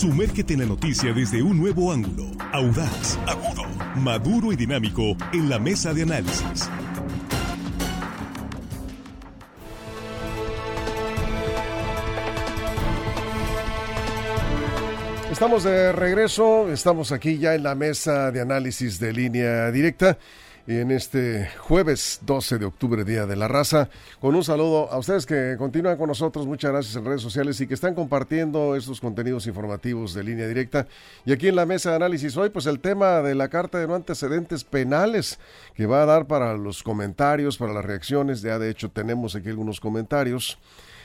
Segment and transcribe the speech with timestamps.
[0.00, 3.64] Sumérgete en la noticia desde un nuevo ángulo, audaz, agudo,
[3.96, 6.70] maduro y dinámico en la mesa de análisis.
[15.30, 20.16] Estamos de regreso, estamos aquí ya en la mesa de análisis de línea directa
[20.78, 23.88] en este jueves 12 de octubre, Día de la Raza.
[24.20, 27.66] Con un saludo a ustedes que continúan con nosotros, muchas gracias en redes sociales y
[27.66, 30.86] que están compartiendo estos contenidos informativos de línea directa.
[31.24, 33.88] Y aquí en la mesa de análisis hoy, pues el tema de la Carta de
[33.88, 35.40] no antecedentes penales
[35.74, 38.40] que va a dar para los comentarios, para las reacciones.
[38.42, 40.58] Ya de hecho tenemos aquí algunos comentarios.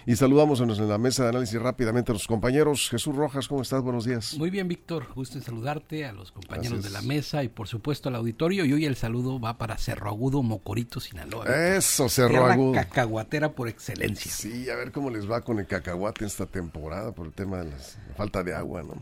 [0.08, 2.90] Y saludamos en la mesa de análisis rápidamente a los compañeros.
[2.91, 3.82] Jesús Rojas, ¿cómo estás?
[3.82, 4.36] Buenos días.
[4.38, 5.08] Muy bien, Víctor.
[5.16, 8.66] Gusto en saludarte, a los compañeros de la mesa y por supuesto al auditorio.
[8.66, 11.48] Y hoy el saludo va para Cerro Agudo, Mocorito, Sinaloa.
[11.76, 12.73] Eso, Cerro Agudo.
[12.73, 14.32] cacahuatera por excelencia.
[14.32, 17.58] Sí, a ver cómo les va con el cacahuate en esta temporada por el tema
[17.58, 17.77] de la
[18.15, 19.02] falta de agua, ¿no?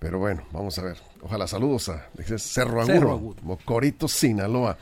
[0.00, 0.96] Pero bueno, vamos a ver.
[1.20, 3.36] Ojalá saludos a Cerro Agudo, Cerro Agudo.
[3.42, 4.76] Mocorito, Sinaloa.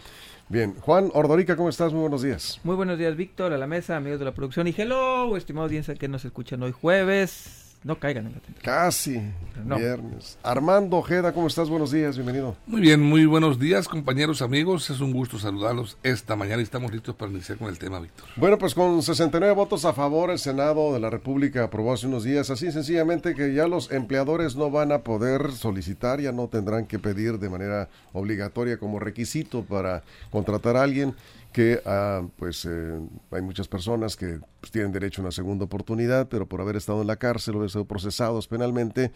[0.51, 1.93] Bien, Juan Ordorica, ¿cómo estás?
[1.93, 2.59] Muy buenos días.
[2.65, 5.95] Muy buenos días, Víctor, a la mesa, amigos de la producción y hello, estimado audiencia
[5.95, 8.75] que nos escuchan hoy jueves no caigan en la tentación.
[8.77, 9.21] Casi,
[9.65, 10.39] viernes.
[10.43, 11.71] Armando Ojeda, ¿cómo estás?
[11.71, 12.57] Buenos días, bienvenido.
[12.67, 14.91] Muy bien, muy buenos días, compañeros, amigos.
[14.91, 18.27] Es un gusto saludarlos esta mañana y estamos listos para iniciar con el tema, Víctor.
[18.37, 22.23] Bueno, pues con 69 votos a favor, el Senado de la República aprobó hace unos
[22.23, 26.87] días, así sencillamente que ya los empleadores no van a poder solicitar, ya no tendrán
[26.87, 31.15] que pedir de manera obligatoria como requisito para contratar a alguien
[31.53, 36.29] que ah, pues eh, hay muchas personas que pues, tienen derecho a una segunda oportunidad,
[36.29, 39.13] pero por haber estado en la cárcel o haber sido procesados penalmente,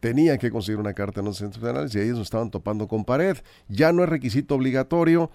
[0.00, 3.36] tenían que conseguir una carta centros penales y ellos estaban topando con pared.
[3.68, 5.30] Ya no es requisito obligatorio,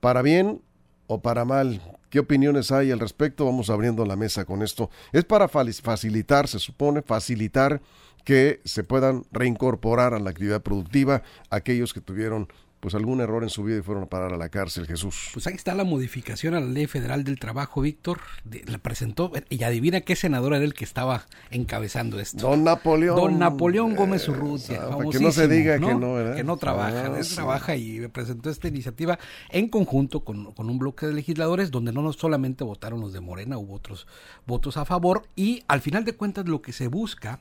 [0.00, 0.60] para bien
[1.06, 1.80] o para mal.
[2.10, 3.44] ¿Qué opiniones hay al respecto?
[3.44, 4.90] Vamos abriendo la mesa con esto.
[5.12, 7.80] Es para facilitar, se supone, facilitar
[8.24, 12.48] que se puedan reincorporar a la actividad productiva aquellos que tuvieron
[12.82, 15.30] pues algún error en su vida y fueron a parar a la cárcel, Jesús.
[15.32, 18.18] Pues ahí está la modificación a la Ley Federal del Trabajo, Víctor.
[18.66, 22.44] la presentó y adivina qué senador era el que estaba encabezando esto.
[22.44, 23.14] Don Napoleón.
[23.14, 24.82] Don Napoleón Gómez Urrutia.
[24.82, 26.34] Eh, que no se diga que no, ¿verdad?
[26.34, 29.16] Que no trabaja, no ah, trabaja y presentó esta iniciativa
[29.50, 33.58] en conjunto con, con un bloque de legisladores donde no solamente votaron los de Morena,
[33.58, 34.08] hubo otros
[34.44, 37.38] votos a favor y al final de cuentas lo que se busca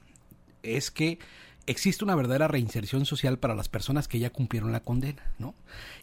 [0.62, 1.18] es que
[1.68, 5.56] existe una verdadera reinserción social para las personas que ya cumplieron la condena, ¿no?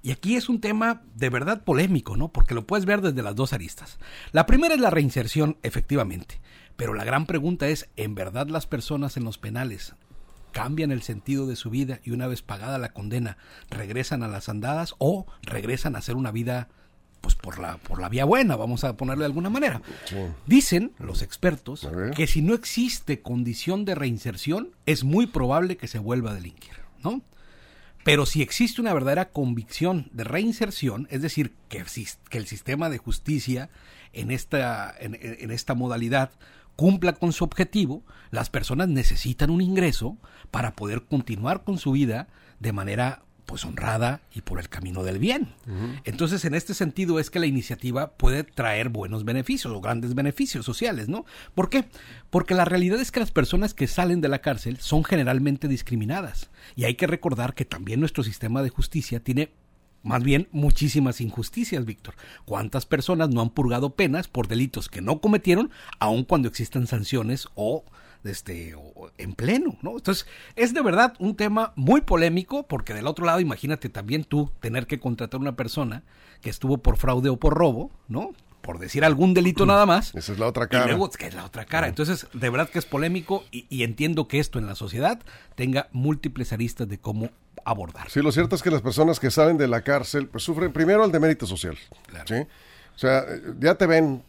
[0.03, 2.29] Y aquí es un tema de verdad polémico, ¿no?
[2.29, 3.99] Porque lo puedes ver desde las dos aristas.
[4.33, 6.41] La primera es la reinserción, efectivamente,
[6.77, 9.95] pero la gran pregunta es, ¿en verdad las personas en los penales
[10.53, 13.37] cambian el sentido de su vida y una vez pagada la condena
[13.71, 16.69] regresan a las andadas o regresan a hacer una vida
[17.21, 19.83] pues por la, por la vía buena, vamos a ponerle de alguna manera.
[20.47, 25.99] Dicen los expertos que si no existe condición de reinserción, es muy probable que se
[25.99, 27.23] vuelva a delinquir, ¿no?
[28.05, 31.85] Pero si existe una verdadera convicción de reinserción, es decir, que,
[32.31, 33.69] que el sistema de justicia
[34.13, 36.31] en esta, en esta modalidad
[36.79, 40.17] cumpla con su objetivo, las personas necesitan un ingreso
[40.53, 42.29] para poder continuar con su vida
[42.61, 45.49] de manera pues honrada y por el camino del bien.
[46.05, 50.67] Entonces, en este sentido es que la iniciativa puede traer buenos beneficios o grandes beneficios
[50.67, 51.25] sociales, ¿no?
[51.55, 51.87] ¿Por qué?
[52.29, 56.51] Porque la realidad es que las personas que salen de la cárcel son generalmente discriminadas.
[56.77, 59.51] Y hay que recordar que también nuestro sistema de justicia tiene
[60.03, 62.17] más bien muchísimas injusticias, Víctor.
[62.45, 65.71] ¿Cuántas personas no han purgado penas por delitos que no cometieron,
[66.01, 67.83] aun cuando existan sanciones o
[68.25, 68.75] este,
[69.17, 69.93] en pleno, ¿no?
[69.93, 74.51] Entonces, es de verdad un tema muy polémico, porque del otro lado, imagínate también tú
[74.61, 76.03] tener que contratar a una persona
[76.41, 78.33] que estuvo por fraude o por robo, ¿no?
[78.61, 80.15] Por decir algún delito nada más.
[80.15, 80.93] Esa es la otra cara.
[80.93, 81.89] Y que es la otra cara.
[81.89, 85.21] Entonces, de verdad que es polémico y, entiendo que esto en la sociedad
[85.55, 87.31] tenga múltiples aristas de cómo
[87.65, 88.11] abordar.
[88.11, 91.05] Sí, lo cierto es que las personas que salen de la cárcel, pues sufren primero
[91.05, 91.77] el demérito social.
[92.27, 92.35] ¿sí?
[92.35, 93.25] O sea,
[93.61, 94.23] ya te ven,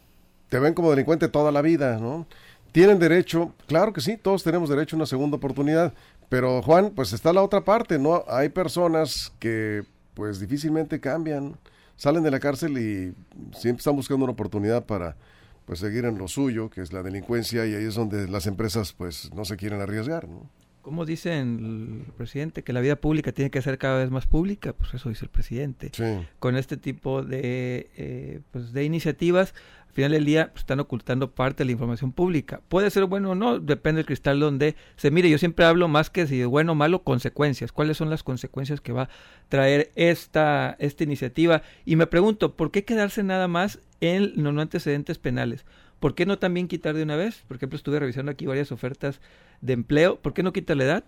[0.48, 2.26] te ven como delincuente toda la vida, ¿no?
[2.72, 5.94] Tienen derecho, claro que sí, todos tenemos derecho a una segunda oportunidad,
[6.28, 8.24] pero Juan, pues está la otra parte, ¿no?
[8.28, 9.84] Hay personas que
[10.14, 11.56] pues difícilmente cambian,
[11.96, 13.14] salen de la cárcel y
[13.56, 15.16] siempre están buscando una oportunidad para
[15.64, 18.92] pues seguir en lo suyo, que es la delincuencia, y ahí es donde las empresas
[18.92, 20.50] pues no se quieren arriesgar, ¿no?
[20.82, 24.72] Como dice el presidente, que la vida pública tiene que ser cada vez más pública,
[24.72, 25.92] pues eso dice el presidente.
[26.38, 29.54] Con este tipo de, eh, pues de iniciativas,
[29.90, 32.60] al final del día pues, están ocultando parte de la información pública.
[32.68, 35.28] Puede ser bueno o no, depende del cristal donde se mire.
[35.28, 37.72] Yo siempre hablo más que si de bueno o malo, consecuencias.
[37.72, 39.08] ¿Cuáles son las consecuencias que va a
[39.48, 41.62] traer esta, esta iniciativa?
[41.84, 45.66] Y me pregunto, ¿por qué quedarse nada más en los no antecedentes penales?
[45.98, 47.42] ¿Por qué no también quitar de una vez?
[47.48, 49.20] Por ejemplo, estuve revisando aquí varias ofertas
[49.60, 50.20] de empleo.
[50.20, 51.04] ¿Por qué no quitar la edad?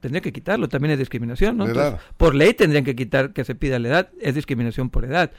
[0.00, 1.66] Tendría que quitarlo, también es discriminación, ¿no?
[2.16, 5.30] por ley tendrían que quitar que se pida la edad, es discriminación por edad.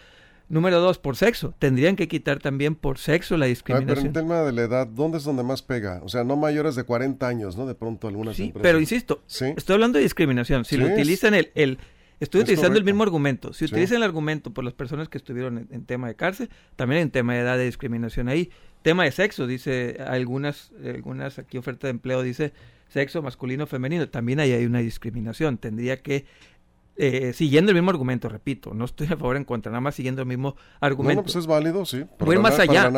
[0.49, 1.53] Número dos, por sexo.
[1.57, 3.95] Tendrían que quitar también por sexo la discriminación.
[3.95, 6.01] pero en tema de la edad, ¿dónde es donde más pega?
[6.03, 7.65] O sea, no mayores de 40 años, ¿no?
[7.65, 10.65] De pronto algunas sí, Pero insisto, estoy hablando de discriminación.
[10.65, 11.79] Si lo utilizan el, el
[12.23, 13.51] Estoy utilizando el mismo argumento.
[13.51, 17.11] Si utilizan el argumento por las personas que estuvieron en, tema de cárcel, también en
[17.11, 18.49] tema de edad de discriminación ahí.
[18.81, 22.53] Tema de sexo, dice algunas, algunas aquí oferta de empleo dice
[22.87, 24.07] sexo masculino femenino.
[24.07, 25.57] También ahí hay una discriminación.
[25.57, 26.25] Tendría que
[26.95, 30.21] eh, siguiendo el mismo argumento, repito, no estoy a favor en contra, nada más siguiendo
[30.21, 31.21] el mismo argumento.
[31.21, 32.05] No, pues es válido, sí.
[32.19, 32.91] Voy más allá.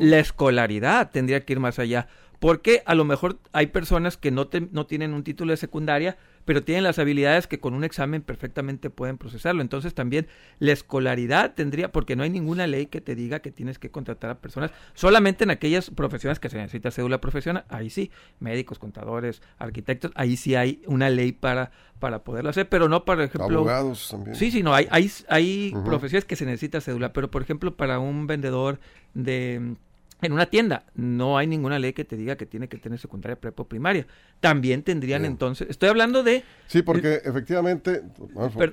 [0.00, 2.08] La escolaridad tendría que ir más allá.
[2.38, 6.62] Porque a lo mejor hay personas que no, no tienen un título de secundaria, pero
[6.62, 9.60] tienen las habilidades que con un examen perfectamente pueden procesarlo.
[9.60, 10.28] Entonces también
[10.60, 14.30] la escolaridad tendría, porque no hay ninguna ley que te diga que tienes que contratar
[14.30, 19.42] a personas, solamente en aquellas profesiones que se necesita cédula profesional, ahí sí, médicos, contadores,
[19.58, 23.58] arquitectos, ahí sí hay una ley para, para poderlo hacer, pero no para ejemplo...
[23.58, 24.34] Abogados también.
[24.34, 27.98] Sí, sí, no, hay, hay, hay profesiones que se necesita cédula, pero por ejemplo para
[27.98, 28.80] un vendedor
[29.12, 29.76] de
[30.20, 33.36] en una tienda no hay ninguna ley que te diga que tiene que tener secundaria,
[33.36, 34.06] prepa o primaria.
[34.40, 36.44] También tendrían entonces, estoy hablando de...
[36.66, 38.02] Sí, porque efectivamente...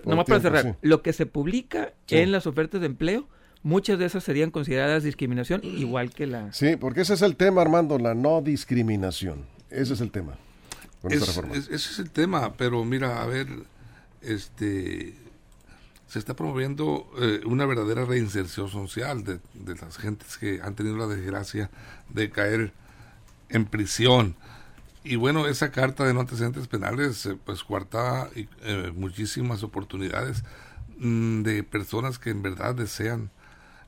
[0.05, 3.27] nomás para cerrar, lo que se publica en las ofertas de empleo,
[3.63, 6.51] muchas de esas serían consideradas discriminación, igual que la...
[6.53, 9.45] Sí, porque ese es el tema, Armando, la no discriminación.
[9.69, 10.37] Ese es el tema.
[11.09, 13.47] ese es el tema, pero mira, a ver,
[14.21, 15.24] este
[16.07, 19.39] se está promoviendo eh, una verdadera reinserción social de,
[19.75, 21.69] las gentes que han tenido la desgracia
[22.09, 22.73] de caer
[23.49, 24.35] en prisión.
[25.03, 30.43] Y bueno, esa carta de no antecedentes penales eh, pues cuarta eh, muchísimas oportunidades
[30.99, 33.31] mm, de personas que en verdad desean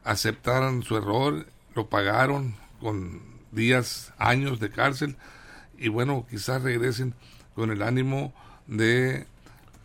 [0.04, 3.22] aceptaran su error, lo pagaron con
[3.52, 5.18] días, años de cárcel
[5.78, 7.14] y bueno, quizás regresen
[7.56, 8.34] con el ánimo
[8.68, 9.28] de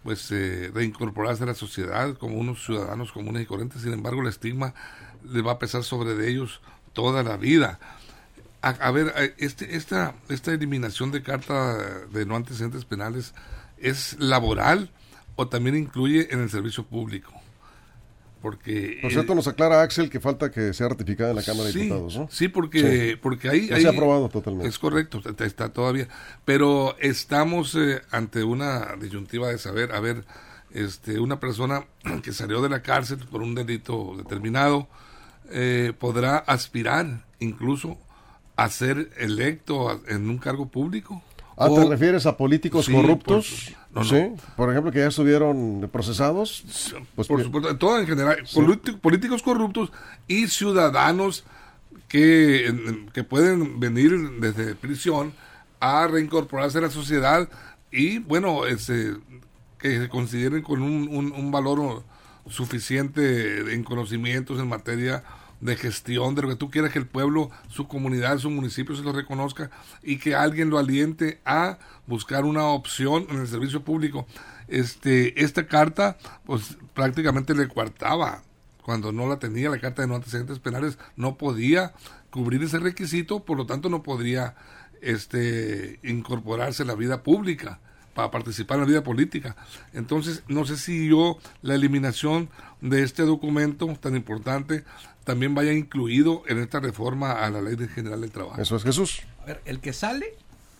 [0.02, 3.82] pues eh, reincorporarse a la sociedad como unos ciudadanos comunes y corrientes.
[3.82, 4.75] Sin embargo, el estigma
[5.25, 6.60] le va a pesar sobre de ellos
[6.93, 7.78] toda la vida.
[8.60, 11.76] A, ver, este, esta, esta eliminación de carta
[12.12, 13.34] de no antecedentes penales
[13.76, 14.90] es laboral
[15.34, 17.41] o también incluye en el servicio público.
[18.42, 21.80] Porque, Por cierto, nos aclara Axel que falta que sea ratificada en la Cámara de
[21.80, 22.28] Diputados, ¿no?
[22.30, 23.68] Sí, porque, porque ahí...
[23.68, 24.68] se ha aprobado totalmente.
[24.68, 26.08] Es correcto, está, todavía.
[26.44, 30.24] Pero estamos eh, ante una disyuntiva de saber, a ver,
[30.72, 31.86] este, una persona
[32.22, 34.88] que salió de la cárcel por un delito determinado,
[35.50, 37.98] eh, podrá aspirar incluso
[38.56, 41.22] a ser electo en un cargo público.
[41.64, 43.75] Ah, ¿te refieres a políticos corruptos?
[44.05, 44.29] ¿Sí?
[44.56, 46.64] Por ejemplo, que ya estuvieron procesados.
[47.14, 48.38] Pues por supuesto, todo en general.
[49.00, 49.93] políticos corruptos
[50.26, 51.44] y ciudadanos
[52.09, 55.32] que, que pueden venir desde prisión
[55.81, 57.49] a reincorporarse a la sociedad
[57.91, 59.14] y, bueno, ese,
[59.79, 62.05] que se consideren con un, un, un valor
[62.49, 65.23] suficiente en conocimientos en materia
[65.62, 69.03] de gestión, de lo que tú quieras que el pueblo, su comunidad, su municipio se
[69.03, 69.70] lo reconozca
[70.03, 74.26] y que alguien lo aliente a buscar una opción en el servicio público.
[74.67, 78.43] Este, esta carta, pues prácticamente le cuartaba
[78.82, 81.94] cuando no la tenía la carta de no antecedentes penales, no podía
[82.31, 84.57] cubrir ese requisito, por lo tanto no podría
[85.00, 87.78] este, incorporarse a la vida pública
[88.14, 89.54] para participar en la vida política.
[89.92, 92.50] Entonces, no sé si yo la eliminación
[92.81, 94.85] de este documento tan importante
[95.25, 98.61] también vaya incluido en esta reforma a la Ley General del Trabajo.
[98.61, 99.23] Eso es Jesús.
[99.43, 100.35] A ver, el que sale,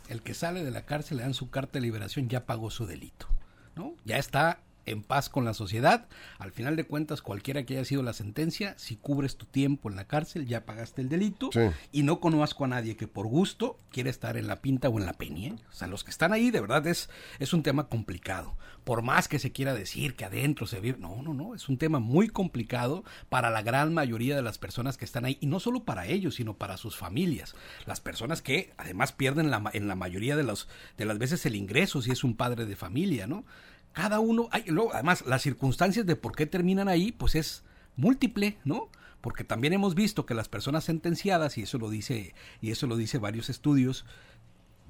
[0.09, 2.87] el que sale de la cárcel le dan su carta de liberación, ya pagó su
[2.87, 3.29] delito,
[3.77, 3.95] ¿no?
[4.05, 6.07] Ya está en paz con la sociedad.
[6.39, 9.97] Al final de cuentas, cualquiera que haya sido la sentencia, si cubres tu tiempo en
[9.97, 11.51] la cárcel, ya pagaste el delito.
[11.93, 15.07] Y no conozco a nadie que por gusto quiere estar en la pinta o en
[15.07, 15.49] la peña.
[15.49, 15.57] ¿eh?
[15.71, 18.57] O sea, los que están ahí, de verdad, es, es un tema complicado.
[18.85, 20.99] Por más que se quiera decir que adentro se vive.
[20.99, 21.55] No, no, no.
[21.55, 25.39] Es un tema muy complicado para la gran mayoría de las personas que están ahí.
[25.41, 27.55] Y no solo para ellos, sino para sus familias.
[27.87, 31.55] Las personas que además pierden la, en la mayoría de, los, de las veces el
[31.55, 33.45] ingreso si es un padre de familia, ¿no?
[33.93, 37.63] Cada uno, hay, luego, además, las circunstancias de por qué terminan ahí, pues es
[37.97, 38.89] múltiple, ¿no?
[39.21, 42.97] Porque también hemos visto que las personas sentenciadas, y eso lo dice, y eso lo
[42.97, 44.05] dice varios estudios,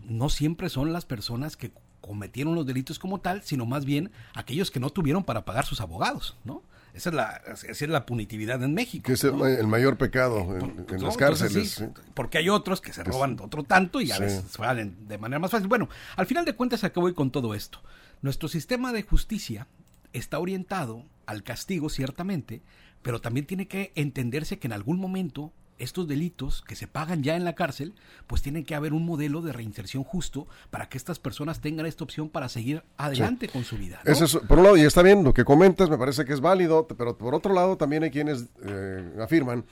[0.09, 4.71] no siempre son las personas que cometieron los delitos como tal, sino más bien aquellos
[4.71, 6.63] que no tuvieron para pagar sus abogados, ¿no?
[6.95, 9.07] Esa es la, esa es la punitividad en México.
[9.07, 11.83] Que es el, mayor pecado en, pues, las cárceles.
[12.13, 15.51] Porque hay otros que se roban otro tanto y a veces salen de manera más
[15.51, 15.69] fácil.
[15.69, 17.81] Bueno, al final de cuentas, ¿a qué voy con todo esto?
[18.23, 19.67] Nuestro sistema de justicia
[20.13, 22.63] está orientado al castigo, ciertamente,
[23.03, 27.35] pero también tiene que entenderse que en algún momento estos delitos que se pagan ya
[27.35, 27.95] en la cárcel,
[28.29, 32.05] pues tiene que haber un modelo de reinserción justo para que estas personas tengan esta
[32.05, 34.01] opción para seguir adelante con su vida.
[34.05, 36.41] Eso es, por un lado, y está bien, lo que comentas me parece que es
[36.41, 39.65] válido, pero por otro lado también hay quienes eh, afirman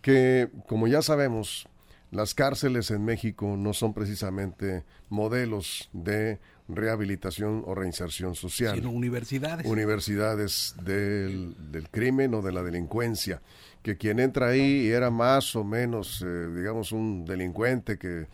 [0.00, 1.68] que, como ya sabemos,
[2.10, 6.40] las cárceles en México no son precisamente modelos de
[6.76, 8.74] rehabilitación o reinserción social.
[8.76, 9.66] Sino universidades.
[9.66, 13.40] Universidades del, del crimen o de la delincuencia
[13.82, 18.28] que quien entra ahí era más o menos, eh, digamos, un delincuente que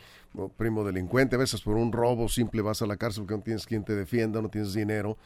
[0.57, 3.67] primo delincuente, a veces por un robo simple vas a la cárcel porque no tienes
[3.67, 5.17] quien te defienda, no tienes dinero,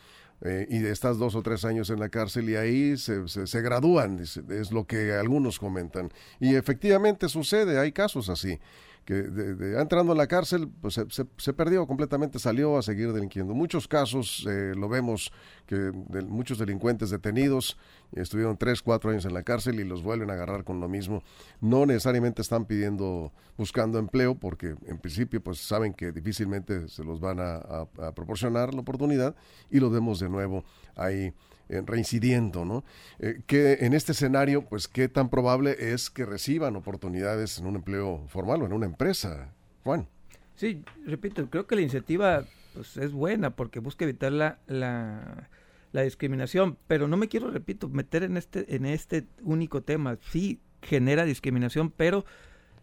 [0.40, 4.20] eh, y estás dos o tres años en la cárcel y ahí se, se, gradúan,
[4.20, 6.10] es lo que algunos comentan.
[6.40, 8.58] Y efectivamente sucede, hay casos así
[9.04, 13.54] que de, entrando en la cárcel, pues se, perdió completamente, salió a seguir delinquiendo.
[13.54, 15.32] Muchos casos eh, lo vemos
[15.66, 15.92] que
[16.28, 17.76] muchos delincuentes detenidos
[18.12, 21.22] estuvieron tres, cuatro años en la cárcel y los vuelven a agarrar con lo mismo.
[21.60, 27.20] No necesariamente están pidiendo, buscando empleo, porque en principio pues saben que difícilmente se los
[27.20, 29.34] van a, a proporcionar la oportunidad
[29.70, 31.32] y lo vemos de nuevo ahí
[31.68, 32.84] reincidiendo, ¿no?
[33.18, 37.76] Eh, que en este escenario, pues, ¿qué tan probable es que reciban oportunidades en un
[37.76, 39.52] empleo formal o en una empresa,
[39.84, 40.08] Juan?
[40.54, 45.48] Sí, repito, creo que la iniciativa pues, es buena porque busca evitar la, la,
[45.92, 50.18] la discriminación, pero no me quiero, repito, meter en este, en este único tema.
[50.30, 52.24] Sí, genera discriminación, pero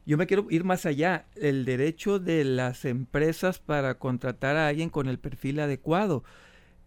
[0.06, 1.26] yo me quiero ir más allá.
[1.36, 6.24] El derecho de las empresas para contratar a alguien con el perfil adecuado.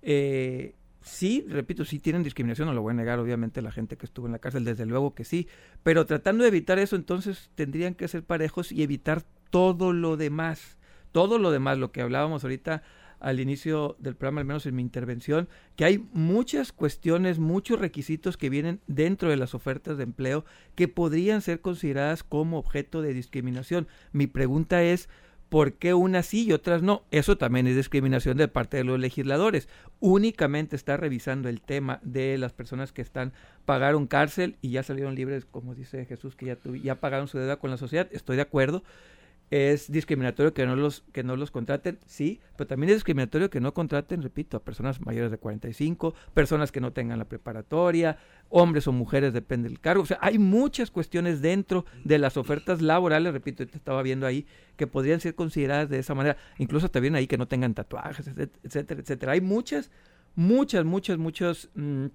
[0.02, 4.06] Eh, sí, repito, sí tienen discriminación, no lo voy a negar, obviamente, la gente que
[4.06, 5.48] estuvo en la cárcel, desde luego que sí,
[5.82, 10.78] pero tratando de evitar eso, entonces tendrían que ser parejos y evitar todo lo demás,
[11.12, 12.82] todo lo demás, lo que hablábamos ahorita
[13.22, 18.36] al inicio del programa, al menos en mi intervención, que hay muchas cuestiones, muchos requisitos
[18.36, 20.44] que vienen dentro de las ofertas de empleo
[20.74, 23.86] que podrían ser consideradas como objeto de discriminación.
[24.10, 25.08] Mi pregunta es,
[25.52, 27.02] ¿Por qué unas sí y otras no?
[27.10, 29.68] Eso también es discriminación de parte de los legisladores.
[30.00, 33.34] Únicamente está revisando el tema de las personas que están
[33.66, 37.58] pagaron cárcel y ya salieron libres, como dice Jesús, que ya, ya pagaron su deuda
[37.58, 38.08] con la sociedad.
[38.12, 38.82] Estoy de acuerdo
[39.52, 43.60] es discriminatorio que no los que no los contraten, sí, pero también es discriminatorio que
[43.60, 48.16] no contraten, repito, a personas mayores de 45, personas que no tengan la preparatoria,
[48.48, 50.04] hombres o mujeres, depende del cargo.
[50.04, 54.46] O sea, hay muchas cuestiones dentro de las ofertas laborales, repito, te estaba viendo ahí,
[54.78, 58.26] que podrían ser consideradas de esa manera, incluso también ahí que no tengan tatuajes,
[58.62, 59.32] etcétera, etcétera.
[59.32, 59.90] Hay muchas,
[60.34, 62.06] muchas, muchas, muchas mm,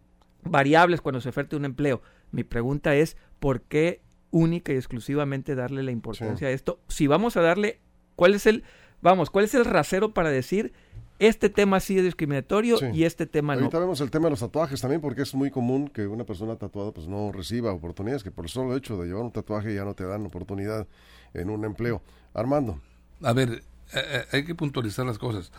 [0.41, 2.01] variables cuando se oferta un empleo.
[2.32, 6.79] Mi pregunta es, ¿por qué única y exclusivamente darle la importancia a esto.
[6.88, 7.79] Si vamos a darle,
[8.15, 8.63] ¿cuál es el,
[9.01, 10.74] vamos, cuál es el rasero para decir
[11.19, 13.62] este tema sí es discriminatorio y este tema no?
[13.62, 16.55] Ahorita vemos el tema de los tatuajes también porque es muy común que una persona
[16.57, 19.84] tatuada pues no reciba oportunidades, que por el solo hecho de llevar un tatuaje ya
[19.84, 20.88] no te dan oportunidad
[21.34, 22.01] en un empleo.
[22.34, 22.79] Armando.
[23.24, 23.62] A ver, eh,
[23.96, 25.51] eh, hay que puntualizar las cosas.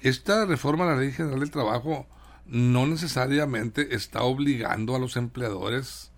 [0.00, 2.06] Esta reforma a la Ley General del Trabajo
[2.46, 6.09] no necesariamente está obligando a los empleadores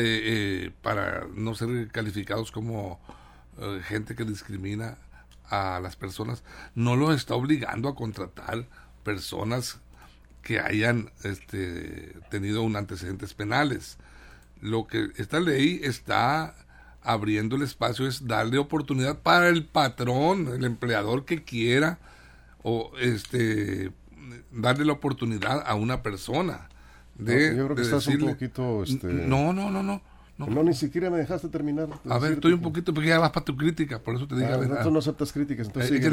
[0.00, 2.98] eh, eh, para no ser calificados como
[3.58, 4.96] eh, gente que discrimina
[5.50, 6.42] a las personas,
[6.74, 8.66] no los está obligando a contratar
[9.04, 9.78] personas
[10.42, 13.98] que hayan este, tenido un antecedentes penales.
[14.62, 16.54] Lo que esta ley está
[17.02, 21.98] abriendo el espacio es darle oportunidad para el patrón, el empleador que quiera,
[22.62, 23.92] o este
[24.50, 26.69] darle la oportunidad a una persona
[27.24, 28.82] yo creo que estás un poquito...
[28.82, 29.06] Este...
[29.06, 30.02] No, no, no, no.
[30.48, 30.62] No.
[30.62, 31.88] ni siquiera me dejaste terminar.
[32.08, 34.48] a ver, estoy un poquito, porque ya vas para tu crítica, por eso te dije.
[34.48, 36.10] Ah, tú no aceptas críticas, entonces eh,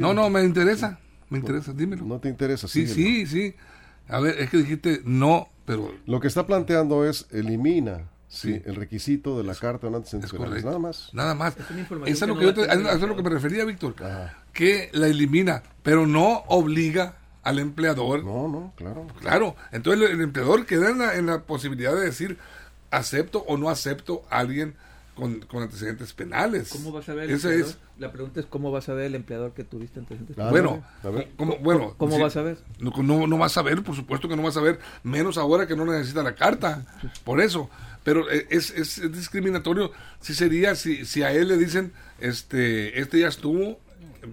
[0.00, 2.04] No, no, no, me interesa, me interesa, dímelo.
[2.04, 2.86] No te interesa, sí.
[2.86, 3.54] Sí, sí,
[4.08, 5.94] A ver, es que dijiste no, pero...
[6.06, 8.62] Lo que está planteando es elimina sí.
[8.64, 10.32] el requisito de la carta de antecedentes
[10.64, 11.10] nada más.
[11.12, 11.56] Nada más.
[12.06, 13.94] Es, es, lo que, yo es lo que me refería, Víctor,
[14.52, 18.24] que la elimina, pero no obliga al empleador.
[18.24, 19.06] No, no, claro.
[19.20, 22.38] Claro, entonces el, empleador queda en la, en la, posibilidad de decir
[22.90, 24.74] acepto o no acepto a alguien
[25.14, 26.70] con, antecedentes penales.
[26.70, 27.30] ¿Cómo vas a ver?
[27.30, 30.62] Esa es, la pregunta es cómo vas a ver el empleador que tuviste antecedentes penales.
[30.62, 30.84] Bueno,
[31.36, 32.58] ¿cómo, bueno, ¿cómo vas a ver?
[32.78, 35.76] No, no, vas a ver, por supuesto que no vas a ver, menos ahora que
[35.76, 36.84] no necesita la carta.
[37.24, 37.70] Por eso.
[38.02, 43.20] Pero eh, es, es, discriminatorio si sería, si, si a él le dicen, este, este
[43.20, 43.78] ya estuvo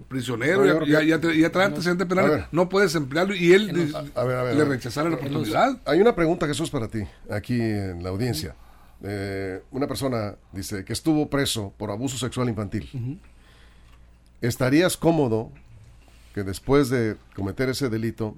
[0.08, 5.16] prisionero, ya, ya, ya, trae antecedentes penales, no puedes emplearlo y él le rechazara la
[5.16, 5.80] oportunidad.
[5.84, 8.54] Hay una pregunta, Jesús, para ti, aquí en la audiencia.
[9.02, 13.20] Eh, una persona dice que estuvo preso por abuso sexual infantil.
[14.40, 15.50] ¿Estarías cómodo
[16.34, 18.36] que después de cometer ese delito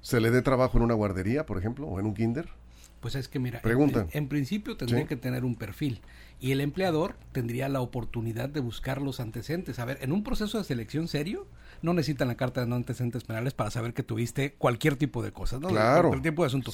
[0.00, 2.48] se le dé trabajo en una guardería, por ejemplo, o en un kinder?
[3.00, 4.06] Pues es que mira, Pregunta.
[4.12, 6.00] En, principio tendría que tener un perfil
[6.38, 9.78] y el empleador tendría la oportunidad de buscar los antecedentes.
[9.78, 11.46] A ver, en un proceso de selección serio
[11.82, 15.32] no necesitan la carta de no antecedentes penales para saber que tuviste cualquier tipo de
[15.32, 15.68] cosas, ¿no?
[15.68, 16.08] Claro.
[16.08, 16.72] Cualquier tipo de asunto.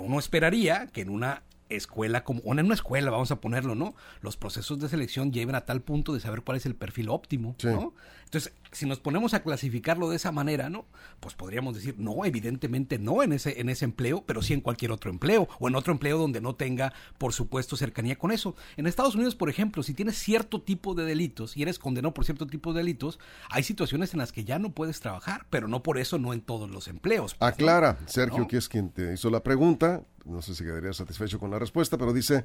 [0.00, 3.94] uno esperaría que en una escuela como o en una escuela vamos a ponerlo no
[4.20, 7.56] los procesos de selección lleven a tal punto de saber cuál es el perfil óptimo
[7.62, 10.86] no entonces si nos ponemos a clasificarlo de esa manera no
[11.18, 14.92] pues podríamos decir no evidentemente no en ese en ese empleo pero sí en cualquier
[14.92, 18.54] otro empleo o en otro empleo donde no tenga por supuesto cercanía con eso.
[18.76, 22.24] En Estados Unidos por ejemplo si tienes cierto tipo de delitos y eres condenado por
[22.24, 23.18] cierto tipo de delitos
[23.50, 26.40] hay situaciones en las que ya no puedes trabajar pero no por eso no en
[26.40, 30.64] todos los empleos aclara Sergio que es quien te hizo la pregunta no sé si
[30.64, 32.44] quedaría satisfecho con la respuesta, pero dice,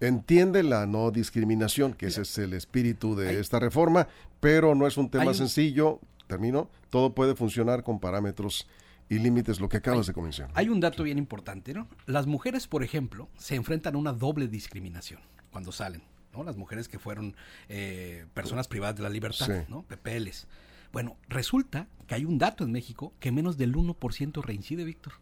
[0.00, 4.08] entiende la no discriminación, que ese es el espíritu de esta reforma,
[4.40, 8.66] pero no es un tema sencillo, termino, todo puede funcionar con parámetros
[9.08, 10.52] y límites, lo que acabas de mencionar.
[10.54, 11.88] Hay un dato bien importante, ¿no?
[12.06, 16.02] Las mujeres, por ejemplo, se enfrentan a una doble discriminación cuando salen,
[16.32, 16.42] ¿no?
[16.42, 17.36] Las mujeres que fueron
[17.68, 19.82] eh, personas privadas de la libertad, ¿no?
[19.82, 20.48] PPLs.
[20.92, 25.14] Bueno, resulta que hay un dato en México que menos del 1% reincide, Víctor.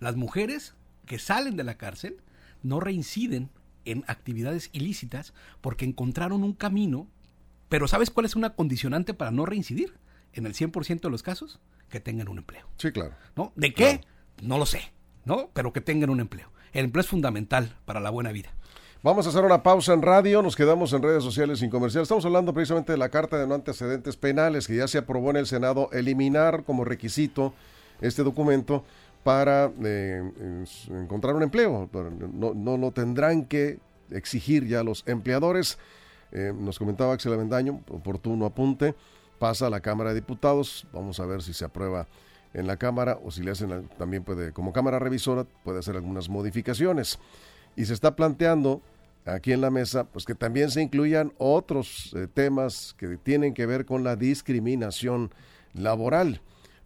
[0.00, 0.74] Las mujeres
[1.12, 2.22] que salen de la cárcel
[2.62, 3.50] no reinciden
[3.84, 7.06] en actividades ilícitas porque encontraron un camino,
[7.68, 9.92] pero ¿sabes cuál es una condicionante para no reincidir?
[10.32, 12.66] En el 100% de los casos, que tengan un empleo.
[12.78, 13.14] Sí, claro.
[13.36, 13.52] ¿No?
[13.56, 14.00] ¿De qué?
[14.40, 14.90] No lo sé,
[15.26, 15.50] ¿no?
[15.52, 16.50] Pero que tengan un empleo.
[16.72, 18.48] El empleo es fundamental para la buena vida.
[19.02, 22.04] Vamos a hacer una pausa en radio, nos quedamos en redes sociales sin comercial.
[22.04, 25.36] Estamos hablando precisamente de la Carta de No Antecedentes Penales que ya se aprobó en
[25.36, 27.52] el Senado eliminar como requisito
[28.00, 28.86] este documento
[29.22, 30.22] para eh,
[30.88, 31.88] encontrar un empleo.
[32.32, 33.78] No, no lo tendrán que
[34.10, 35.78] exigir ya los empleadores.
[36.32, 38.94] Eh, nos comentaba Axel Avendaño, oportuno apunte,
[39.38, 42.08] pasa a la Cámara de Diputados, vamos a ver si se aprueba
[42.54, 46.28] en la Cámara o si le hacen también puede, como Cámara Revisora, puede hacer algunas
[46.28, 47.18] modificaciones.
[47.76, 48.82] Y se está planteando
[49.24, 53.66] aquí en la mesa, pues que también se incluyan otros eh, temas que tienen que
[53.66, 55.32] ver con la discriminación
[55.74, 56.40] laboral.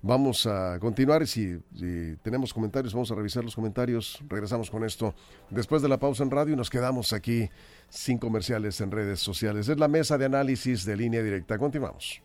[0.07, 4.21] Vamos a continuar si, si tenemos comentarios, vamos a revisar los comentarios.
[4.29, 5.17] Regresamos con esto
[5.51, 7.51] después de la pausa en radio y nos quedamos aquí
[7.89, 9.69] sin comerciales en redes sociales.
[9.69, 11.59] Es la mesa de análisis de línea directa.
[11.59, 12.23] Continuamos.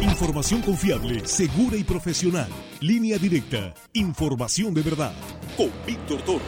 [0.00, 2.48] Información confiable, segura y profesional.
[2.80, 3.74] Línea directa.
[3.94, 5.12] Información de verdad.
[5.56, 6.44] Con Víctor Toro.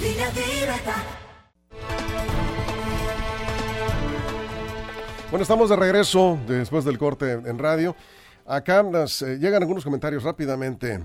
[0.00, 1.27] Línea directa.
[5.30, 7.94] Bueno, estamos de regreso después del corte en radio.
[8.46, 11.00] Acá nos, eh, llegan algunos comentarios rápidamente.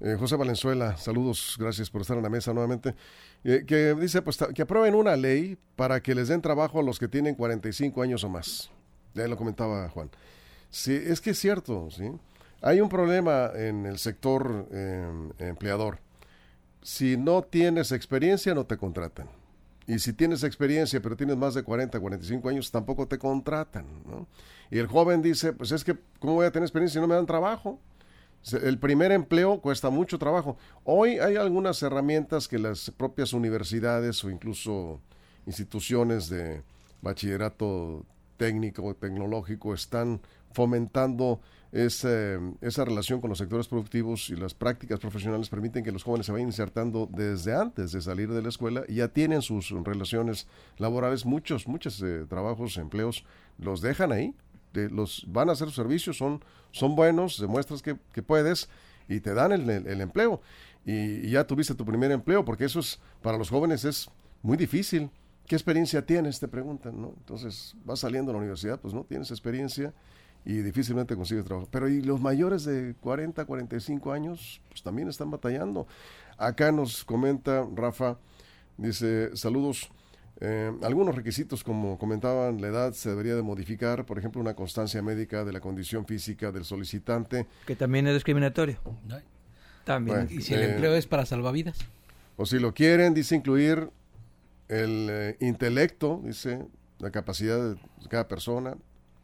[0.00, 2.94] Eh, José Valenzuela, saludos, gracias por estar en la mesa nuevamente.
[3.44, 6.98] Eh, que dice pues, que aprueben una ley para que les den trabajo a los
[6.98, 8.70] que tienen 45 años o más.
[9.12, 10.08] Ya lo comentaba Juan.
[10.70, 12.10] Sí, es que es cierto, ¿sí?
[12.62, 14.66] Hay un problema en el sector
[15.38, 15.98] empleador.
[16.80, 19.28] Si no tienes experiencia, no te contratan.
[19.86, 23.86] Y si tienes experiencia, pero tienes más de 40, 45 años, tampoco te contratan.
[24.04, 24.26] ¿no?
[24.70, 27.14] Y el joven dice, pues es que, ¿cómo voy a tener experiencia si no me
[27.14, 27.80] dan trabajo?
[28.52, 30.56] El primer empleo cuesta mucho trabajo.
[30.84, 35.00] Hoy hay algunas herramientas que las propias universidades o incluso
[35.46, 36.62] instituciones de
[37.02, 38.04] bachillerato
[38.36, 40.20] técnico, tecnológico, están
[40.52, 41.40] fomentando
[41.72, 46.32] esa relación con los sectores productivos y las prácticas profesionales permiten que los jóvenes se
[46.32, 50.46] vayan insertando desde antes de salir de la escuela y ya tienen sus relaciones
[50.78, 53.24] laborales, muchos, muchos eh, trabajos, empleos,
[53.58, 54.34] los dejan ahí,
[54.72, 58.68] los van a hacer servicios, son, son buenos, demuestras que, puedes
[59.08, 60.40] y te dan el, empleo.
[60.84, 64.08] Y, ya tuviste tu primer empleo, porque eso es, para los jóvenes es
[64.42, 65.10] muy difícil.
[65.46, 66.40] ¿Qué experiencia tienes?
[66.40, 67.14] Te preguntan, ¿no?
[67.18, 69.94] Entonces, vas saliendo a la universidad, pues no tienes experiencia
[70.46, 71.68] y difícilmente consigue trabajo.
[71.70, 75.88] Pero y los mayores de 40, 45 años, pues también están batallando.
[76.38, 78.16] Acá nos comenta Rafa,
[78.78, 79.90] dice, saludos.
[80.40, 85.02] Eh, algunos requisitos, como comentaban, la edad se debería de modificar, por ejemplo, una constancia
[85.02, 87.46] médica de la condición física del solicitante.
[87.66, 88.78] Que también es discriminatorio.
[89.84, 90.28] También.
[90.30, 91.78] y si el eh, empleo es para salvavidas.
[92.36, 93.90] O si lo quieren, dice incluir
[94.68, 96.64] el eh, intelecto, dice,
[97.00, 97.78] la capacidad de
[98.08, 98.76] cada persona.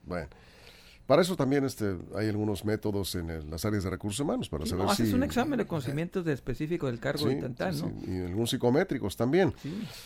[0.04, 0.28] Bueno,
[1.12, 4.86] para eso también este, hay algunos métodos en las áreas de recursos humanos para saber
[4.86, 5.02] no, si...
[5.02, 7.52] haces un examen de conocimientos de específico del cargo y ¿no?
[8.06, 9.52] y algunos psicométricos también.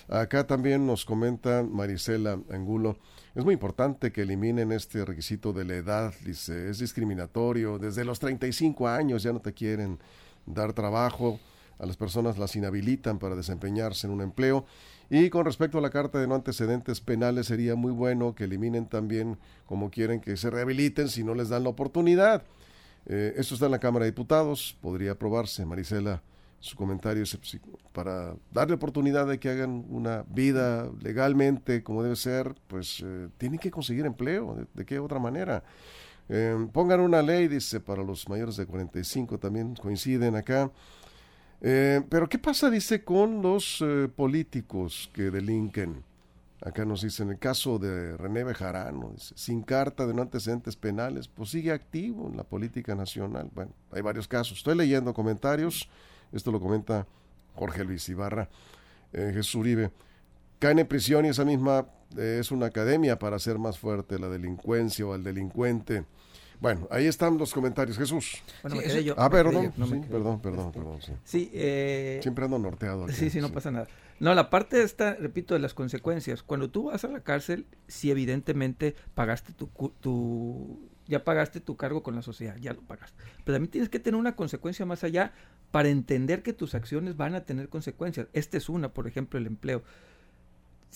[0.08, 2.98] Acá también nos comenta Marisela Angulo,
[3.36, 8.18] es muy importante que eliminen este requisito de la edad, dice, es discriminatorio, desde los
[8.18, 10.00] 35 años ya no te quieren
[10.44, 11.38] dar trabajo,
[11.78, 14.66] a las personas las inhabilitan para desempeñarse en un empleo
[15.08, 18.86] y con respecto a la carta de no antecedentes penales, sería muy bueno que eliminen
[18.86, 22.42] también, como quieren, que se rehabiliten si no les dan la oportunidad.
[23.06, 25.64] Eh, esto está en la Cámara de Diputados, podría aprobarse.
[25.64, 26.22] Marisela,
[26.58, 27.38] su comentario es
[27.92, 33.60] para darle oportunidad de que hagan una vida legalmente como debe ser, pues eh, tienen
[33.60, 35.62] que conseguir empleo, ¿de, qué otra manera?
[36.28, 40.72] Eh, pongan una ley, dice, para los mayores de 45, también coinciden acá.
[41.60, 43.84] Pero ¿qué pasa, dice, con los
[44.16, 46.04] políticos que delinquen?
[46.62, 51.28] Acá nos dice, en el caso de René Bejarano, sin carta de no antecedentes penales,
[51.28, 53.50] pues sigue activo en la política nacional.
[53.54, 54.58] Bueno, hay varios casos.
[54.58, 55.88] Estoy leyendo comentarios,
[56.32, 57.06] esto lo comenta
[57.54, 58.48] Jorge Luis Ibarra,
[59.12, 59.90] eh, Jesús Uribe.
[60.58, 64.28] Caen en prisión y esa misma eh, es una academia para hacer más fuerte la
[64.28, 66.04] delincuencia o al delincuente.
[66.60, 67.98] Bueno, ahí están los comentarios.
[67.98, 68.42] Jesús.
[68.62, 69.72] Bueno, yo, ah, perdón,
[70.08, 71.50] perdón, perdón, perdón, sí.
[71.52, 73.08] eh, Siempre ando norteado.
[73.10, 73.86] sí, sí, no pasa nada.
[74.18, 76.42] No, la parte esta, repito, de las consecuencias.
[76.42, 79.68] Cuando tú vas a la cárcel, sí evidentemente pagaste tu,
[80.00, 83.22] tu, ya pagaste tu cargo con la sociedad, ya lo pagaste.
[83.44, 85.32] Pero también tienes que tener una consecuencia más allá
[85.70, 88.28] para entender que tus acciones van a tener consecuencias.
[88.32, 89.82] Esta es una, por ejemplo, el empleo.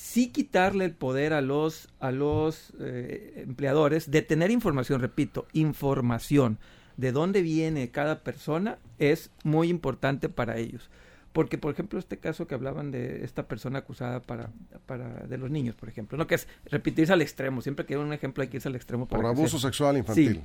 [0.02, 6.58] Sí quitarle el poder a los, a los eh, empleadores de tener información, repito, información
[6.96, 10.88] de dónde viene cada persona es muy importante para ellos.
[11.34, 14.50] Porque, por ejemplo, este caso que hablaban de esta persona acusada para,
[14.86, 18.00] para de los niños, por ejemplo, no que es repetirse al extremo, siempre que hay
[18.00, 19.06] un ejemplo hay que irse al extremo.
[19.06, 20.42] por abuso sexual infantil.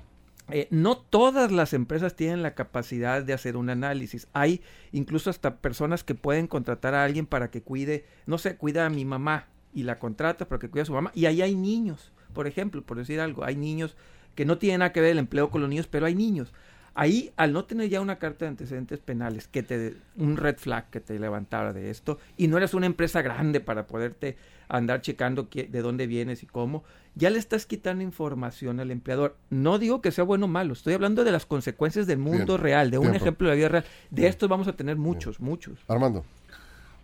[0.52, 4.28] Eh, no todas las empresas tienen la capacidad de hacer un análisis.
[4.34, 8.86] Hay incluso hasta personas que pueden contratar a alguien para que cuide, no sé, cuida
[8.86, 11.12] a mi mamá y la contrata para que cuide a su mamá.
[11.16, 13.96] Y ahí hay niños, por ejemplo, por decir algo, hay niños
[14.36, 16.54] que no tienen nada que ver el empleo con los niños, pero hay niños.
[16.98, 20.90] Ahí, al no tener ya una carta de antecedentes penales, que te, un red flag
[20.90, 24.38] que te levantara de esto, y no eres una empresa grande para poderte
[24.70, 29.36] andar checando de dónde vienes y cómo, ya le estás quitando información al empleador.
[29.50, 32.90] No digo que sea bueno o malo, estoy hablando de las consecuencias del mundo real,
[32.92, 33.86] de un ejemplo de la vida real.
[34.10, 35.78] De esto vamos a tener muchos, muchos.
[35.90, 36.24] Armando.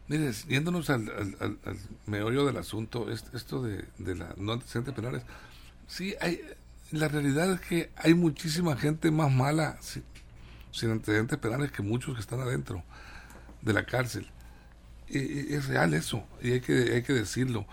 [0.07, 1.11] Mire, yéndonos al,
[2.05, 5.23] meollo del asunto, esto de, de la no antecedentes penales,
[5.87, 6.41] sí hay
[6.91, 12.21] la realidad es que hay muchísima gente más mala sin, antecedentes penales que muchos que
[12.21, 12.83] están adentro
[13.61, 14.27] de la cárcel.
[15.09, 17.65] Y, es real eso, y hay que, hay que decirlo.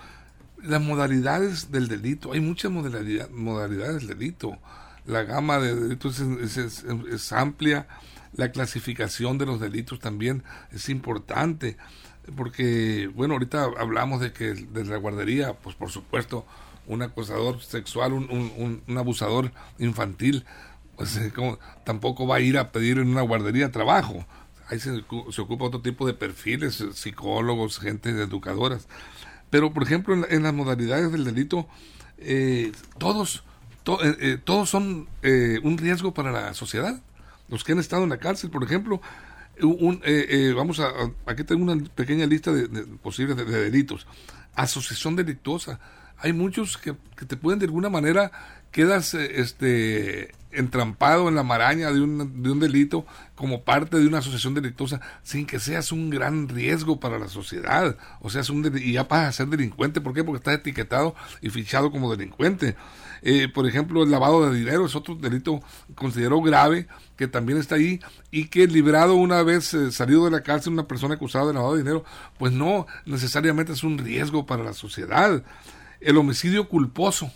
[0.63, 4.59] Las modalidades del delito, hay muchas modalidades del delito.
[5.07, 7.87] La gama de delitos es, amplia,
[8.35, 11.77] la clasificación de los delitos también es importante,
[12.37, 16.45] porque, bueno, ahorita hablamos de que de la guardería, pues por supuesto,
[16.89, 20.45] un acosador sexual, un, un, abusador infantil,
[20.97, 21.33] pues eh,
[21.85, 24.27] tampoco va a ir a pedir en una guardería trabajo.
[24.69, 25.05] Ahí se,
[25.41, 28.89] ocupa otro tipo de perfiles, eh, psicólogos, gente educadoras.
[29.51, 31.69] Pero, por ejemplo, en, las modalidades del delito,
[32.19, 33.45] eh, todos,
[34.45, 37.01] todos son un riesgo para la sociedad.
[37.49, 39.01] Los que han estado en la cárcel, por ejemplo,
[39.63, 40.03] un,
[40.55, 40.93] vamos a,
[41.25, 42.69] aquí tengo una pequeña lista de,
[43.03, 44.07] posibles de, delitos.
[44.55, 45.81] Asociación delictuosa,
[46.19, 46.95] hay muchos que,
[47.27, 48.31] te pueden de alguna manera
[48.71, 53.05] quedas eh, este entrampado en la maraña de un, de un delito
[53.35, 57.97] como parte de una asociación delictuosa sin que seas un gran riesgo para la sociedad.
[58.21, 60.01] O sea un y ya pasas a ser delincuente.
[60.01, 60.25] ¿por qué?
[60.25, 62.77] porque estás etiquetado y fichado como delincuente.
[63.23, 65.61] Eh, por ejemplo el lavado de dinero es otro delito
[65.95, 68.01] considero grave que también está ahí
[68.31, 71.75] y que librado una vez eh, salido de la cárcel una persona acusada de lavado
[71.75, 72.05] de dinero
[72.39, 75.43] pues no necesariamente es un riesgo para la sociedad
[76.01, 77.31] el homicidio culposo,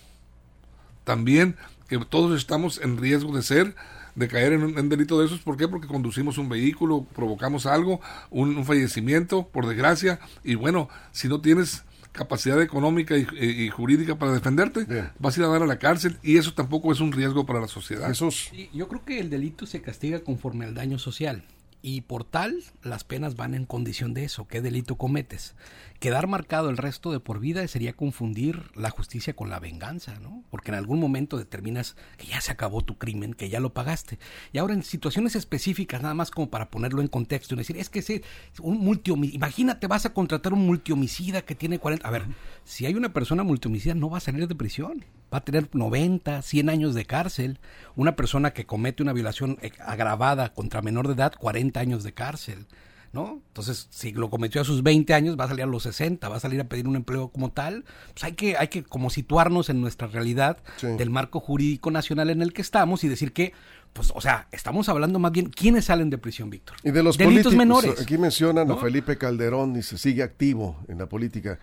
[1.05, 1.57] también
[1.89, 3.75] que todos estamos en riesgo de ser,
[4.15, 5.41] de caer en un delito de esos.
[5.41, 5.69] ¿Por qué?
[5.69, 11.85] Porque conducimos un vehículo, provocamos algo, un, fallecimiento, por desgracia, y bueno, si no tienes
[12.13, 14.87] capacidad económica y, jurídica para defenderte,
[15.19, 17.61] vas a ir a dar a la cárcel y eso tampoco es un riesgo para
[17.61, 18.07] la sociedad.
[18.09, 18.51] Jesús.
[18.75, 21.43] yo creo que el delito se castiga conforme al daño social
[21.83, 25.55] y por tal las penas van en condición de eso, qué delito cometes
[26.03, 30.43] quedar marcado el resto de por vida sería confundir la justicia con la venganza, ¿no?
[30.51, 34.19] Porque en algún momento determinas que ya se acabó tu crimen, que ya lo pagaste.
[34.53, 37.89] Y ahora en situaciones específicas, nada más como para ponerlo en contexto y decir, es
[37.89, 38.21] que es
[38.61, 42.27] un multihomicida, imagínate, vas a contratar un multihomicida que tiene 40, a ver,
[42.65, 46.43] si hay una persona multihomicida no va a salir de prisión, va a tener 90,
[46.43, 47.59] 100 años de cárcel.
[47.97, 52.13] Una persona que comete una violación eh, agravada contra menor de edad, 40 años de
[52.13, 52.67] cárcel.
[53.13, 53.43] ¿no?
[53.49, 56.37] Entonces, si lo cometió a sus 20 años, va a salir a los 60, va
[56.37, 57.85] a salir a pedir un empleo como tal.
[58.15, 62.41] Pues hay que, hay que como situarnos en nuestra realidad del marco jurídico nacional en
[62.43, 63.53] el que estamos y decir que,
[63.93, 66.79] pues, o sea, estamos hablando más bien quiénes salen de prisión, Víctor.
[66.83, 68.01] Y de los delitos menores.
[68.01, 71.59] Aquí mencionan a Felipe Calderón, dice, sigue activo en la política.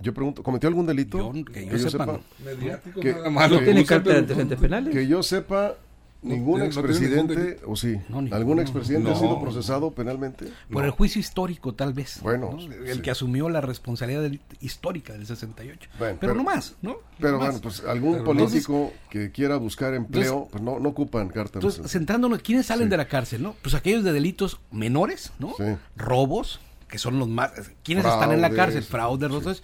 [0.00, 1.32] Yo pregunto, ¿cometió algún delito?
[1.52, 2.20] que yo, sepa, no.
[3.00, 3.14] que,
[3.64, 4.94] tiene carta de antecedentes penales.
[4.94, 5.76] Que yo sepa,
[6.22, 7.98] ¿Ningún expresidente, o sí?
[8.30, 10.48] ¿Algún expresidente ha sido procesado penalmente?
[10.70, 12.20] Por el juicio histórico, tal vez.
[12.22, 12.58] Bueno.
[12.86, 15.88] El que asumió la responsabilidad histórica del 68.
[16.20, 16.96] pero, no más, ¿no?
[17.18, 21.56] Pero bueno, pues algún político que quiera buscar empleo, pues no, no ocupan cartas.
[21.56, 23.56] Entonces, centrándonos, ¿quiénes salen de la cárcel, no?
[23.62, 25.54] Pues aquellos de delitos menores, ¿no?
[25.96, 27.52] Robos, que son los más...
[27.82, 28.82] ¿Quiénes están en la cárcel?
[28.82, 29.62] Fraudes, sí.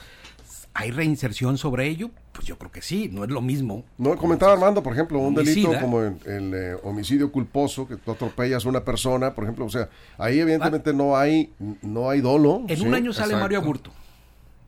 [0.78, 2.10] ¿Hay reinserción sobre ello?
[2.32, 3.86] Pues yo creo que sí, no es lo mismo.
[3.96, 8.66] No, comentaba Armando, por ejemplo, un delito como el, eh, homicidio culposo, que tú atropellas
[8.66, 12.62] a una persona, por ejemplo, o sea, ahí evidentemente no hay no hay dolo.
[12.68, 13.90] En un año sale Mario Aburto.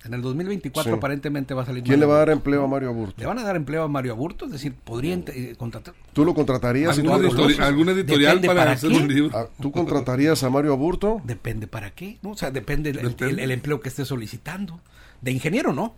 [0.03, 1.83] En el 2024 aparentemente va a salir.
[1.83, 3.15] ¿Quién le va a dar empleo a Mario Aburto?
[3.19, 5.95] Le van a dar empleo a Mario Aburto, es decir, podrían eh, contratar.
[6.15, 6.99] ¿Tú lo contratarías?
[6.99, 9.37] ¿Algún, editorial para, hacer un libro?
[9.37, 11.21] Ah, ¿Tú contratarías a Mario Aburto?
[11.25, 12.31] Depende para qué, ¿no?
[12.31, 14.81] O sea, depende, el empleo que esté solicitando.
[15.21, 15.95] De ingeniero no,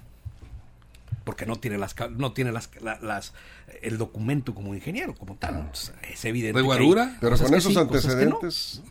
[1.25, 3.33] porque no tiene las no tiene las, las
[3.83, 5.71] el documento como ingeniero como tal.
[6.11, 6.59] es evidente.
[6.59, 7.17] ¿De guarura?
[7.21, 8.83] Pero con esos antecedentes,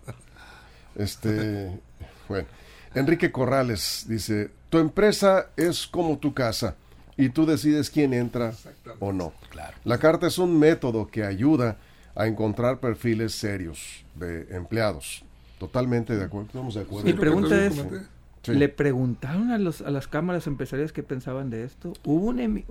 [0.96, 1.80] este,
[2.28, 2.48] bueno,
[2.94, 6.76] Enrique Corrales dice, tu empresa es como tu casa
[7.18, 8.54] y tú decides quién entra
[9.00, 9.34] o no.
[9.50, 9.78] Claro.
[9.84, 11.78] La carta es un método que ayuda
[12.16, 15.24] a encontrar perfiles serios de empleados.
[15.60, 16.48] Totalmente de acuerdo.
[16.48, 17.06] Estamos de acuerdo.
[17.06, 17.76] Mi pregunta es,
[18.48, 21.94] le preguntaron a, los, a las cámaras empresariales qué pensaban de esto.
[22.04, 22.64] ¿Hubo un,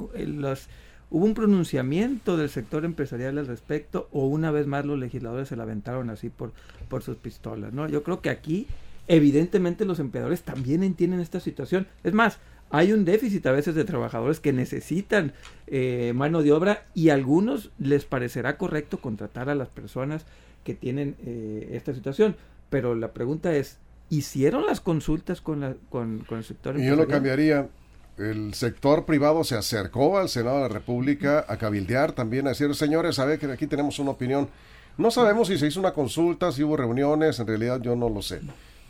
[1.10, 5.56] ¿Hubo un pronunciamiento del sector empresarial al respecto o una vez más los legisladores se
[5.56, 6.52] la aventaron así por,
[6.88, 7.72] por sus pistolas?
[7.72, 7.88] ¿no?
[7.88, 8.66] Yo creo que aquí
[9.06, 11.86] evidentemente los empleadores también entienden esta situación.
[12.04, 12.38] Es más,
[12.70, 15.32] hay un déficit a veces de trabajadores que necesitan
[15.66, 20.26] eh, mano de obra y a algunos les parecerá correcto contratar a las personas
[20.64, 22.36] que tienen eh, esta situación.
[22.68, 23.78] Pero la pregunta es,
[24.10, 27.68] hicieron las consultas con, la, con, el sector Y yo lo cambiaría.
[28.16, 32.74] El sector privado se acercó al Senado de la República a cabildear también, a decir,
[32.74, 34.48] señores, sabe que aquí tenemos una opinión.
[34.96, 38.20] No sabemos si se hizo una consulta, si hubo reuniones, en realidad yo no lo
[38.20, 38.40] sé.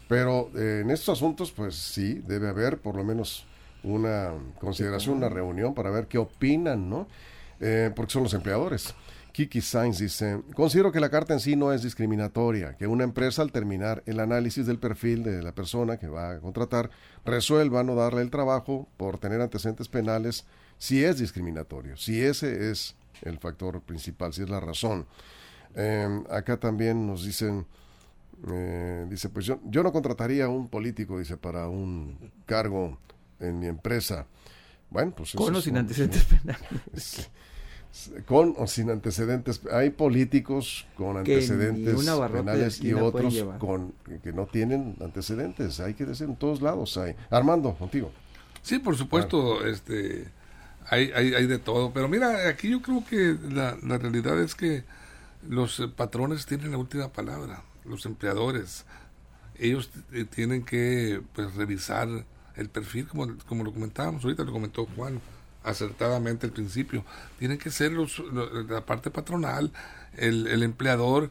[0.08, 3.44] Pero eh, en estos asuntos, pues sí, debe haber por lo menos
[3.82, 7.06] una consideración, una reunión para ver qué opinan, ¿no?
[7.60, 8.94] Eh, porque son los empleadores.
[9.32, 13.42] Kiki Sainz dice, considero que la carta en sí no es discriminatoria, que una empresa
[13.42, 16.90] al terminar el análisis del perfil de la persona que va a contratar
[17.24, 20.44] resuelva no darle el trabajo por tener antecedentes penales
[20.78, 25.06] si es discriminatorio, si ese es el factor principal, si es la razón.
[25.74, 27.66] Em, acá también nos dicen,
[28.50, 32.98] eh, dice, pues yo, yo no contrataría a un político, dice, para un cargo
[33.40, 34.26] en mi empresa.
[34.90, 35.32] Bueno, pues...
[35.32, 37.30] Con o sin antecedentes penales
[38.26, 39.60] con o sin antecedentes.
[39.72, 45.80] Hay políticos con antecedentes penales y otros con que no tienen antecedentes.
[45.80, 47.14] Hay que decir en todos lados hay.
[47.30, 48.10] Armando, contigo.
[48.62, 50.28] Sí, por supuesto, este
[50.88, 51.92] hay, hay, hay, de todo.
[51.92, 54.84] Pero mira, aquí yo creo que la, la realidad es que
[55.48, 58.84] los eh, patrones tienen la última palabra, los empleadores.
[59.58, 62.08] Ellos eh, tienen que pues, revisar
[62.56, 65.20] el perfil, como, como lo comentábamos ahorita, lo comentó Juan
[65.64, 67.04] acertadamente al principio.
[67.38, 68.22] Tienen que ser los,
[68.68, 69.72] la parte patronal,
[70.16, 71.30] el, el, empleador,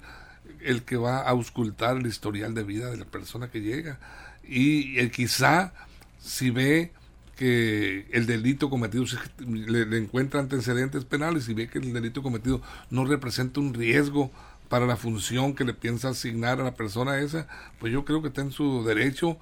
[0.62, 4.00] el que va a auscultar el historial de vida de la persona que llega.
[4.48, 5.74] Y el, quizá
[6.20, 6.92] si ve
[7.36, 9.06] que el delito cometido
[9.40, 14.32] le, le, encuentra antecedentes penales y ve que el delito cometido no representa un riesgo
[14.70, 17.48] para la función que le piensa asignar a la persona esa,
[17.80, 19.38] pues yo creo que está en su derecho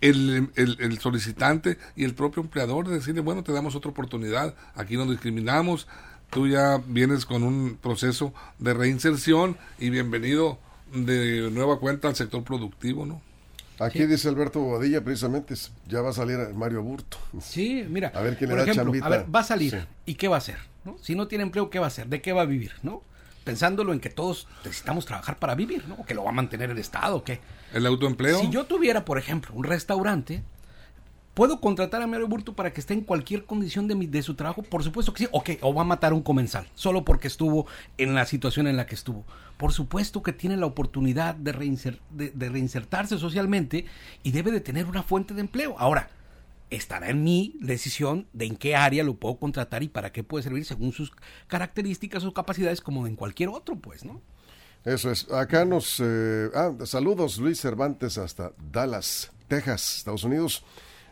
[0.00, 4.96] el, el, solicitante y el propio empleador de decirle, bueno, te damos otra oportunidad, aquí
[4.96, 5.86] no discriminamos,
[6.30, 10.58] tú ya vienes con un proceso de reinserción y bienvenido
[10.92, 13.22] de nueva cuenta al sector productivo, ¿no?
[13.78, 15.54] Aquí dice Alberto Bobadilla, precisamente,
[15.86, 17.18] ya va a salir Mario Burto.
[17.42, 20.28] Sí, mira, a ver quién le da ejemplo, A ver, va a salir, ¿y qué
[20.28, 20.56] va a hacer?
[20.84, 20.96] ¿no?
[21.02, 22.06] Si no tiene empleo, ¿qué va a hacer?
[22.06, 22.72] ¿De qué va a vivir?
[22.82, 23.02] ¿no?
[23.46, 26.04] pensándolo en que todos necesitamos trabajar para vivir, ¿no?
[26.04, 27.38] Que lo va a mantener el Estado, ¿qué?
[27.72, 28.40] ¿El autoempleo?
[28.40, 30.42] Si yo tuviera, por ejemplo, un restaurante,
[31.34, 34.62] ¿puedo contratar a Mario Burto para que esté en cualquier condición de, su trabajo?
[34.62, 35.28] Por supuesto que sí.
[35.32, 37.66] Ok, o va a matar un comensal, solo porque estuvo
[37.98, 39.24] en la situación en la que estuvo.
[39.56, 41.52] Por supuesto que tiene la oportunidad de,
[42.10, 43.86] de reinsertarse socialmente
[44.22, 45.76] y debe de tener una fuente de empleo.
[45.78, 46.10] Ahora,
[46.70, 50.42] estará en mi decisión de en qué área lo puedo contratar y para qué puede
[50.42, 51.12] servir según sus
[51.46, 54.20] características o capacidades como en cualquier otro, pues, ¿no?
[54.86, 55.28] Eso es.
[55.32, 56.00] Acá nos...
[56.00, 60.64] Eh, ah, saludos Luis Cervantes hasta Dallas, Texas, Estados Unidos.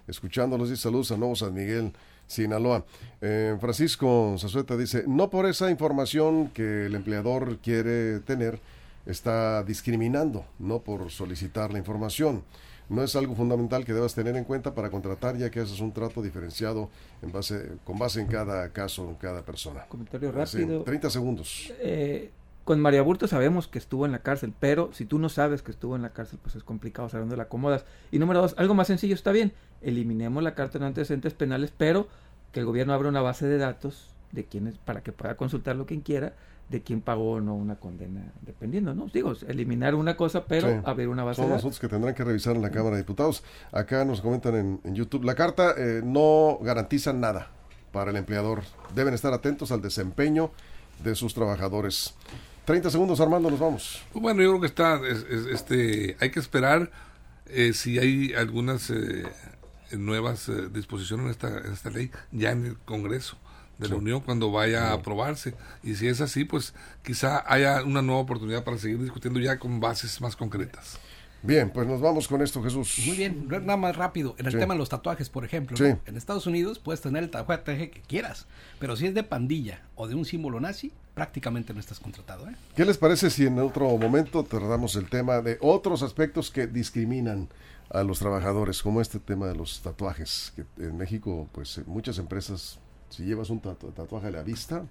[0.07, 1.93] Escuchándolos y saludos a Nuevo San Miguel,
[2.29, 2.85] Sinaloa.
[3.21, 8.61] Eh, Francisco Zazueta dice, no por esa información que el empleador quiere tener,
[9.07, 12.45] está discriminando, no por solicitar la información
[12.89, 15.93] no es algo fundamental que debas tener en cuenta para contratar, ya que haces un
[15.93, 16.91] trato diferenciado
[17.23, 19.87] en base, con base en cada caso, en cada persona.
[19.89, 20.83] Comentario rápido.
[20.83, 21.73] 30 segundos.
[21.81, 22.31] Eh,
[22.65, 25.71] con María Burto sabemos que estuvo en la cárcel, pero si tú no sabes que
[25.71, 27.85] estuvo en la cárcel, pues es complicado saber dónde la acomodas.
[28.11, 32.09] Y número dos, algo más sencillo está bien, eliminemos la carta de antecedentes penales, pero
[32.53, 36.01] que el gobierno abra una base de datos de quienes, para que pueda consultarlo quien
[36.01, 36.35] quiera,
[36.71, 39.09] de quién pagó o no una condena, dependiendo, ¿no?
[39.13, 41.61] Digo, eliminar una cosa, pero abrir una base de datos.
[41.61, 43.45] Son asuntos que tendrán que revisar en la Cámara de Diputados.
[43.71, 47.51] Acá nos comentan en, YouTube, la carta eh, no garantiza nada
[47.93, 48.63] para el empleador.
[48.95, 50.51] Deben estar atentos al desempeño
[51.03, 52.15] de sus trabajadores.
[52.65, 54.03] 30 segundos, Armando, nos vamos.
[54.15, 55.01] Bueno, yo creo que está,
[55.53, 56.91] este, hay que esperar
[57.47, 59.25] eh, si hay algunas eh,
[59.93, 63.37] nuevas eh, disposiciones en esta, en esta ley ya en el Congreso
[63.79, 65.55] de la Unión cuando vaya a aprobarse.
[65.83, 69.81] Y si es así, pues quizá haya una nueva oportunidad para seguir discutiendo ya con
[69.81, 70.99] bases más concretas.
[71.43, 72.99] Bien, pues nos vamos con esto, Jesús.
[73.05, 74.35] Muy bien, nada más rápido.
[74.39, 77.91] En el tema de los tatuajes, por ejemplo, en Estados Unidos puedes tener el tatuaje
[77.91, 78.47] que quieras,
[78.79, 82.49] pero si es de pandilla o de un símbolo nazi, prácticamente no estás contratado.
[82.49, 82.57] ¿eh?
[82.75, 87.49] ¿Qué les parece si en otro momento tratamos el tema de otros aspectos que discriminan
[87.91, 92.79] a los trabajadores, como este tema de los tatuajes, que en México, pues muchas empresas,
[93.11, 94.85] si llevas un tatuaje a la vista,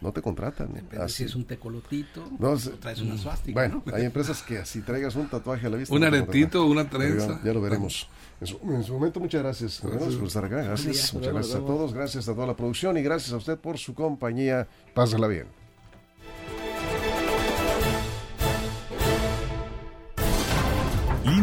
[0.00, 0.72] no te contratan.
[0.72, 3.60] Depende si es un tecolotito no, o traes una suástica.
[3.60, 5.94] Bueno, hay empresas que si traigas un tatuaje a la vista.
[5.94, 7.40] Un aretito, una trenza.
[7.44, 8.08] Ya, lo veremos.
[8.40, 8.46] En
[8.84, 10.14] su, momento, muchas gracias, gracias.
[10.14, 10.62] por estar acá.
[10.62, 11.12] Gracias.
[11.14, 11.92] Muchas gracias a todos.
[11.92, 14.68] Gracias a toda la producción y gracias a usted por su compañía.
[14.94, 15.57] Pásala bien.